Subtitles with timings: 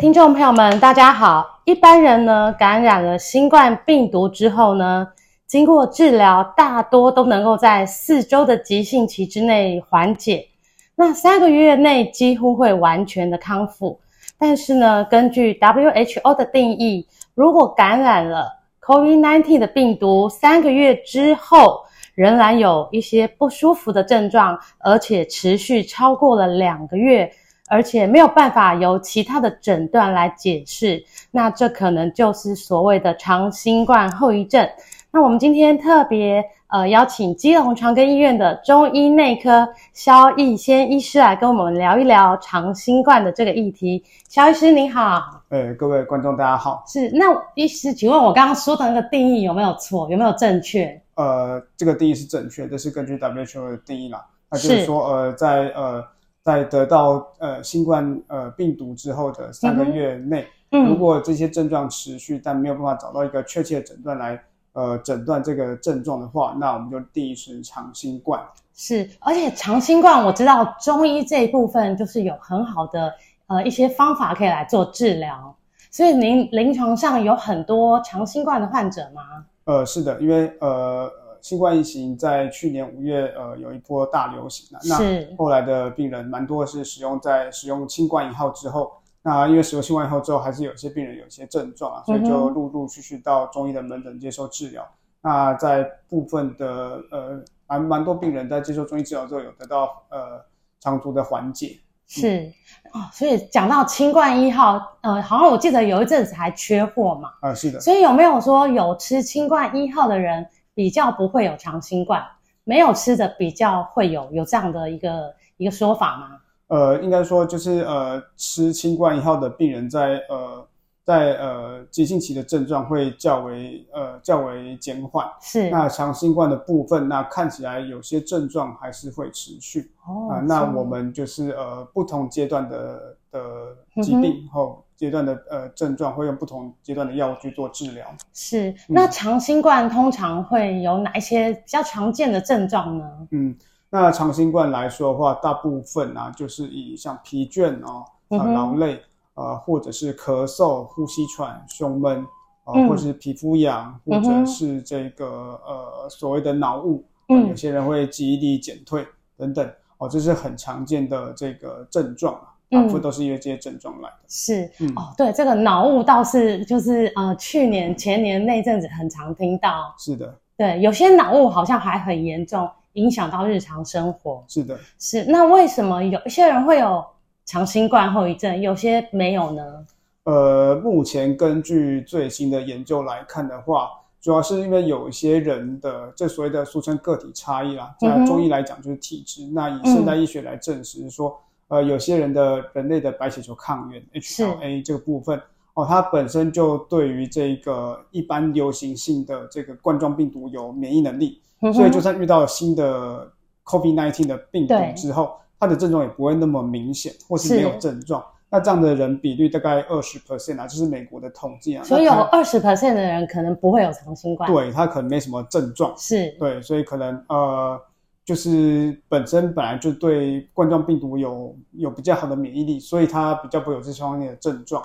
[0.00, 1.60] 听众朋友们，大家好。
[1.66, 5.06] 一般人呢，感染了新冠病毒之后呢，
[5.46, 10.48] 经过治疗，大多都能够在四周的急性期之内缓解，
[10.96, 14.00] 那三个月内几乎会完全的康复。
[14.38, 18.46] 但是呢，根据 WHO 的定义，如果感染了
[18.80, 21.78] COVID-19 的病毒，三个月之后
[22.14, 27.30] 仍然有一些不舒服的症状，而且持续超过了两个月，
[27.70, 34.68] 而且没有办法由其他的诊断来解释，那这可能就是所谓的长新冠后遗症。
[35.12, 44.02] 那我们今天特别呃邀请基隆长庚医院的中医内科肖逸仙医师来跟我们聊一聊长新冠的这个议题。
[44.28, 46.82] 肖医师您好，呃，各位观众大家好。
[46.88, 50.08] 是，那医师，请问我刚刚说的那个定义有没有错？
[50.10, 51.00] 有没有正确？
[51.14, 54.24] 呃，这个定义是正确，这是根据 WHO 的定义啦。
[54.50, 56.04] 那就是说，呃，在呃
[56.42, 64.40] 在得到呃新冠呃病毒之后的三个月内，嗯，如果这些症状持续，但没有办法找到一个确切的诊断来。
[64.72, 68.40] 呃，诊断这个症状的话，那我们就定义是长新冠。
[68.72, 73.12] 是，而且长新冠我知道中医这一部分就是有很好的
[73.48, 75.52] 呃一些方法可以来做治疗，
[75.90, 79.44] 所以您临床上有很多长新冠的患者吗？
[79.64, 81.10] 呃，是的，因为呃
[81.42, 88.92] 新冠疫情在去年五月呃有一波大流行，那后来的病人蛮多是使用在使用新冠一号之后。
[89.22, 94.82] 那因为使用新冠以后之后，还是有些病人有一些症状啊，所以就陆陆续续到中医的门诊接受治疗。
[95.20, 100.42] 那在部分的呃，蛮蛮多病人在接受中医治疗之后，有得到呃
[100.80, 101.78] 长足的缓解。
[102.06, 102.50] 是
[102.94, 107.28] 哦，所以讲到新冠一号，呃，好像我记得有一阵子还缺货嘛。
[107.42, 107.78] 啊，是的。
[107.78, 112.24] 所以有没有说有吃新冠一号的人比较不会有长新冠，
[112.64, 116.40] 没有吃的比较会有，有这样的一个一个说法吗？
[116.68, 120.66] 呃，应该说就是呃，吃新冠一号的病人在呃
[121.04, 125.26] 在呃急性期的症状会较为呃较为减缓。
[125.40, 125.68] 是。
[125.68, 129.90] 那长新冠的部分，那看起来有些症状还是会持续。
[130.06, 130.28] 哦。
[130.30, 138.06] 啊、呃，那我们就是呃不同阶段的的疾病后阶段的呃症状，会用不同阶段的药物去做治疗。
[138.32, 138.74] 是。
[138.88, 143.04] 那长新冠通常会有哪一些比较常见的症状呢？
[143.30, 143.56] 嗯。
[143.92, 148.04] 那长新冠来说的话，大部分啊，就是以像疲倦哦、
[148.38, 149.02] 啊、劳累
[149.34, 152.24] 啊，或者是咳嗽、呼吸喘、胸闷
[152.62, 159.04] 啊，或者是皮肤痒，或者是这个呃所谓的脑雾，嗯，有些人会记忆力减退
[159.36, 159.68] 等等
[159.98, 162.40] 哦，这是很常见的这个症状
[162.70, 164.16] 啊，大部分都是因为这些症状来的。
[164.28, 169.94] 是，嗯，哦，对，这个脑雾倒是就是呃去年前年那阵子很常听到。
[169.98, 172.68] 是的，对，有些脑雾好像还很严重。
[172.94, 175.24] 影响到日常生活，是的，是。
[175.26, 177.04] 那为什么有一些人会有
[177.44, 179.86] 长新冠后遗症，有些没有呢？
[180.24, 189.44] 呃，目前根据最新的研究来看的话，主要是因为有一些人的这所谓的俗称个体差异啦，在中医来讲就是体质。
[189.44, 191.34] 嗯、那以现代医学来证实说，嗯、
[191.70, 195.40] 呃，有些人的人类的白血球抗原 HLA 这个部分
[195.74, 201.40] 哦，它本身就对于这个一般流行性的这个冠状病毒有免疫能力。
[201.72, 203.30] 所以，就算遇到新的
[203.64, 208.24] COVID-19 的病毒之后，它的症状也不会那么明显，或是没有症状。
[208.48, 211.84] 那这样的人比率大概二十 percent 啊，就是美国的统计啊。
[211.84, 214.50] 所以有二十 percent 的人可能不会有长新冠。
[214.50, 215.94] 对，他可能没什么症状。
[215.96, 216.30] 是。
[216.38, 217.80] 对，所以可能呃，
[218.30, 224.80] 就是本身本来就对冠状病毒有有比较好的免疫力，所以它比较不会有这方面的症状。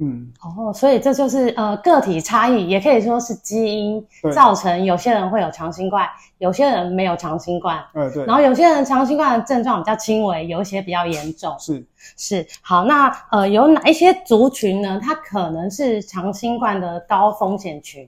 [0.00, 7.82] 嗯，哦，所以这就是呃个体差异，也可以说是基因造成有些人会有长新冠，有些人没有长新冠。
[7.94, 8.26] 嗯，对。
[8.26, 11.56] 然后有些人长新冠的症状比较轻微，有一些比较严重。
[11.58, 11.82] 是
[12.18, 15.00] 是，好，那呃有哪一些族群呢？
[15.02, 18.06] 它可能是长新冠的高风险群。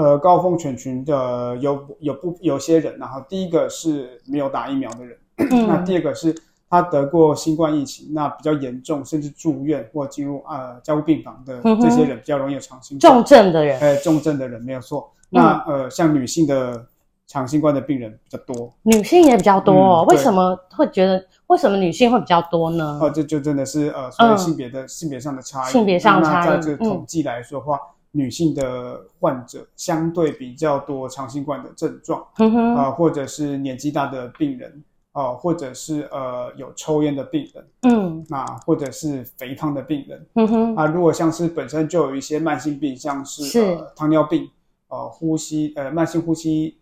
[0.00, 6.34] 呃，高风险群的有有不有些人，然后第一个是没有打疫苗的人，嗯、那第二个是。
[6.72, 13.12] 他得过新冠疫情，那比较严重，甚至住院或进入呃加护病房的这些人，比较容易有长新冠。
[13.12, 15.10] 重症的人，哎，重症的人没有错。
[15.30, 16.86] 那呃，像女性的
[17.26, 20.04] 长新冠的病人比较多，女性也比较多哦。
[20.04, 23.00] 嗯、为什么会觉得为什么女性会比较多呢？
[23.02, 25.72] 哦，这就真的是呃，所以性别的、嗯、性别上的差异。
[25.72, 26.50] 性别上的差异。
[26.50, 27.80] 那在这个统计来说的话，嗯、
[28.12, 44.48] 女性的患者相对比较多长新冠的症状，啊、呃，或者是年纪大的病人，啊、呃，或者是呃有抽烟的病人，嗯，啊或者是肥胖的病人，嗯哼，啊，如果像是本身就有一些慢性病，像是，糖尿病，
[44.88, 46.76] 呃呼吸呃慢性呼吸。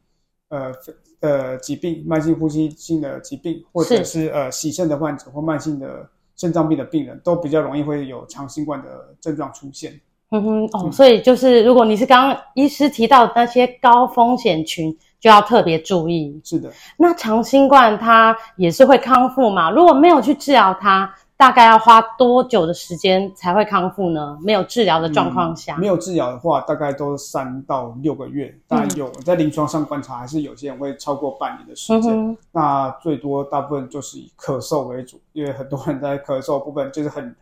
[0.50, 0.72] 呃，
[1.20, 10.00] 呃，疾病，慢性呼吸性的疾病，或者是，是呃，洗肾的患者或慢性的肾脏病的病人，都比较容易会有长新冠的症状出现。
[10.30, 16.40] 嗯哼，哦，嗯、所以就是如果你是刚刚医师提到的那些高风险群，就要特别注意。
[16.44, 19.70] 是的，那长新冠它也是会康复嘛？
[19.70, 21.12] 如果没有去治疗它。
[21.38, 24.36] 大概要花多久的时间才会康复呢？
[24.42, 28.52] 没有治疗的状况下，嗯、没有治疗的话，大概都三到六个月。
[28.66, 32.12] 大概有、嗯、在临床上观察，还是有些人会超过半年的时间。
[32.12, 37.32] 嗯、那最多大部分就是以咳嗽为主，因为很多人在咳嗽部分就是，很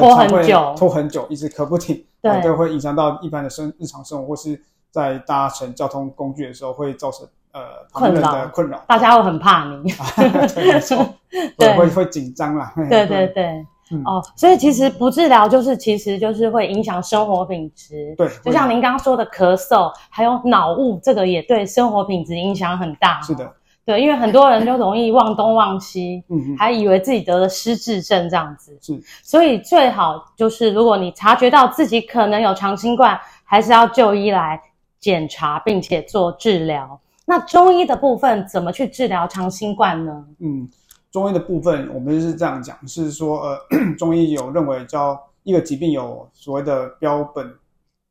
[0.00, 4.60] 拖很久，拖很久，一直咳不停，对，就会影响到一般的生日常生活，或是
[4.90, 7.28] 在搭乘交通工具的时候会造成。
[7.52, 7.62] 呃，
[7.92, 9.92] 困扰的困扰，大家会很怕你，
[10.54, 11.04] 对，没错，
[11.58, 12.72] 对，会会紧张啦。
[12.88, 13.44] 对对对，
[13.90, 18.14] 嗯、哦，所以其实不治疗，就是其实就是会影响生活品质。
[18.16, 23.20] 对，就像您刚刚说的咳嗽，还有脑雾，这个也对生活品质影响很大。
[23.20, 23.52] 是的，
[23.90, 28.78] 对，因为很多人就容易忘东忘西，嗯，还以为自己得了失智症这样子。
[28.80, 34.60] 是，所以最好就是如果你察觉到自己可能有长新冠，还是要就医来
[35.00, 37.00] 检查，并且做治疗。
[37.26, 40.24] 那中医的部分怎么去治疗长新冠呢？
[40.38, 40.68] 嗯，
[41.10, 43.58] 中医的部分我们是这样讲，是说 呃，
[43.98, 47.52] 中医有认为叫一个疾病有所谓的标本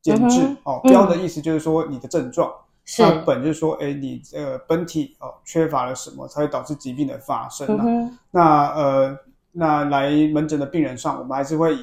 [0.02, 2.54] 兼治、嗯、哦，标的意思就是说你的症状，是、
[2.98, 7.84] 嗯、本就是说哎你呃本体哦缺乏了什么才会导致疾病的发生、啊。
[7.86, 9.18] 嗯、那呃
[9.52, 11.78] 那来门诊的病人上，我们还是会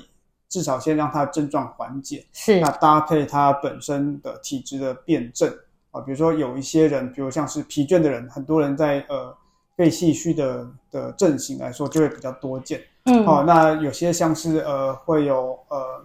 [0.49, 2.61] 至少先让他症状缓解，是。
[2.61, 5.53] 那搭配他本身的体质的辨证。
[5.91, 6.01] 啊。
[6.01, 9.35] 比如说有一些人，比如像是疲倦的人，很多人在呃
[9.77, 12.81] 肺气虚的的症型来说就会比较多见。
[13.05, 16.05] 嗯，好、哦，那有些像是呃会有呃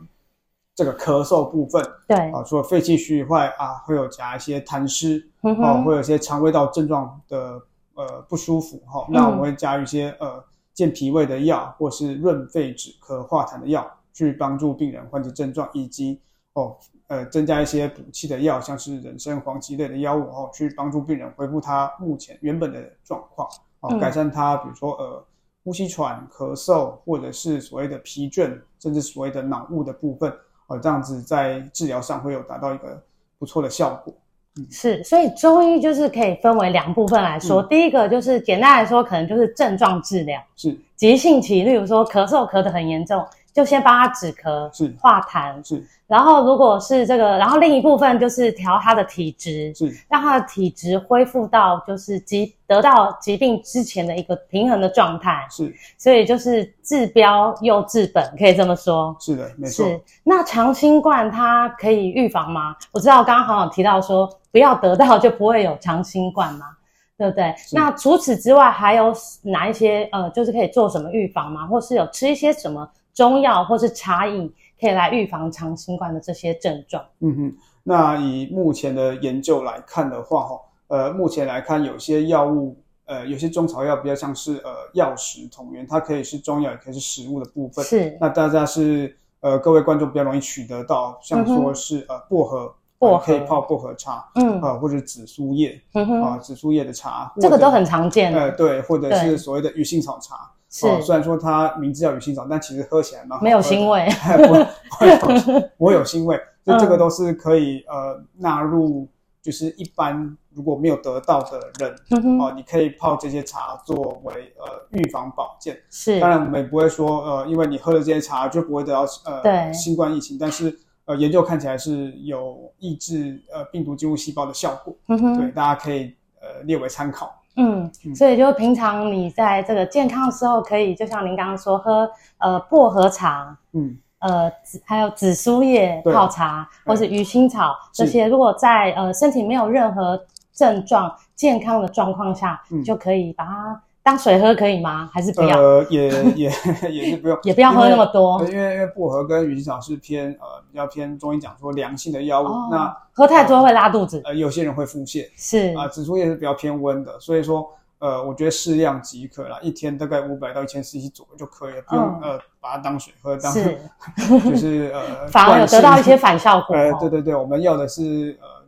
[0.82, 7.62] 这个咳嗽部分，对，啊、呃，除了肺气虚以外啊，会有夹一些痰湿，哦，会有一些肠胃道症状的
[7.94, 10.44] 呃不舒服，哈、哦，那我们会加一些呃
[10.74, 16.20] 健脾胃的药，或是润肺止咳化痰的药，去帮助病人缓解症状，以及
[16.54, 16.76] 哦。
[17.08, 23.46] 呃，增加一些补气的药，像是人参、黄芪类的药物哦，去帮助病人恢复他目前原本的状况，
[23.82, 25.22] 哦，嗯、改善他比如说呃
[25.62, 30.34] 呼吸喘、咳嗽，或者是所谓的疲倦，甚至所谓的脑雾的部分，
[30.72, 33.02] 哦，这样子在治疗上会有达到一个
[33.38, 34.14] 不错的效果。
[34.58, 43.26] 嗯，是，所以中医就是可以分为两部分来说，嗯、第一个就是简单来说，可能就是症状治疗，是急性期，例如说咳嗽咳得很严重。
[43.54, 45.86] 就先帮他止咳，是化痰，是。
[46.08, 55.74] 然后如果是这个，然后另一部分就是调他的体质，是让他的体质恢复到就是疾得到疾病之前的一个平衡的状态，是。
[55.98, 59.16] 所以就是治标又治本，可以这么说。
[59.20, 59.86] 是的，没错。
[59.86, 60.02] 是。
[60.24, 62.76] 那长新冠它可以预防吗？
[62.92, 66.66] 我知道刚刚好像提到说不要得到就不会有长新冠嘛，
[67.18, 67.56] 对不对？
[67.72, 71.66] 那除此之外还有哪一些呃，就是可以做什么预防吗？
[71.68, 72.90] 或是有吃一些什么？
[73.14, 77.04] 中药或是茶饮可以来预防长新冠的这些症状。
[77.20, 87.84] 嗯哼，那以目前的研究来看的话，哈，呃，目前来看有些药物，呃，有些中草药比较像是呃药食同源，它可以是中药，也可以是食物的部分。
[87.86, 88.18] 是。
[88.20, 98.34] 那大家是呃各位观众比较容易取得到，像说是、嗯、呃薄荷，薄荷可以泡薄荷茶，嗯，啊、呃、或者紫苏叶，嗯哼，啊紫苏叶的茶，这个都很常见。
[98.34, 100.50] 呃，对，或者是所谓的鱼腥草茶。
[100.72, 104.08] 是、哦，虽然说它名字叫鱼腥草，但其实喝起来蛮好喝，没有腥味，
[105.78, 106.40] 不会有腥味。
[106.66, 109.08] 就这个都是可以呃纳入，
[109.42, 115.78] 就是一般如果没有得到的人，嗯、哦，你可以泡这些茶作为呃预防保健。
[115.90, 124.96] 是，当然我们也不会说呃，因为你喝了这些茶就不会得到呃对新冠疫情，但是呃研究看起来是有抑制呃病毒进入细胞的效果。
[125.08, 127.41] 对，大家可以呃列为参考。
[127.56, 140.20] 嗯，所以就平常你在这个健康的时候，可以就像您刚刚说，喝呃薄荷茶，嗯，呃紫还有紫苏叶泡茶，或是鱼腥草这些，如果在呃身体没有任何
[140.54, 145.10] 症状、健康的状况下，嗯，就可以把它当水喝可以吗？
[145.14, 145.60] 还是不要？
[145.60, 146.52] 呃，也也
[146.90, 148.44] 也是不用，也不要喝那么多。
[148.46, 154.20] 因为因为薄荷跟鱼腥草是偏呃比较偏中医讲说凉性的药物，哦、那喝太多会拉肚子。
[154.26, 155.30] 呃，有些人会腹泻。
[155.36, 163.78] 是啊，紫苏叶是比较偏温的，所以说呃，我觉得适量即可啦，一天大概五百到一千 CC 左右就可以了，不用、嗯、呃把它当水喝，当是
[164.50, 166.76] 就是呃 反而有得到一些反效果。
[166.76, 168.61] 呃，对对对，我们要的是呃。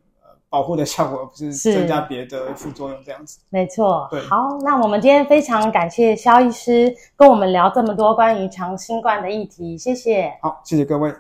[0.54, 3.40] 保护的效果，而不是增加别的副作用，这样子。
[3.50, 4.08] 没错。
[4.12, 4.22] 对。
[4.22, 10.32] 好，那我们今天非常感谢肖医师跟我们聊这么多关于长新冠的议题，谢谢。
[10.44, 11.12] 好，谢谢各位。